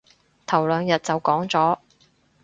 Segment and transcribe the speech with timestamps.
[0.47, 1.77] 頭兩日就講咗